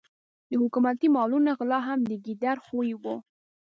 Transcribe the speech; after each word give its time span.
د 0.49 0.51
حکومتي 0.61 1.07
مالونو 1.15 1.49
غلا 1.59 1.79
هم 1.87 1.99
د 2.09 2.11
ګیدړ 2.25 2.57
خوی 2.65 2.91
وو. 3.01 3.15